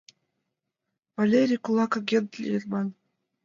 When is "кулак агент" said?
1.63-2.29